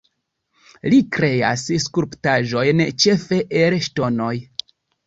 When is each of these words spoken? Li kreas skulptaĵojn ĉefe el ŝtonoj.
Li 0.93 1.01
kreas 1.17 1.67
skulptaĵojn 1.85 2.85
ĉefe 3.05 3.43
el 3.65 3.81
ŝtonoj. 3.91 4.37